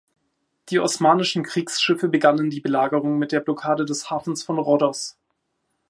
[0.69, 5.15] Die osmanischen Kriegsschiffe begannen die Belagerung mit der Blockade des Hafens von Rhodos.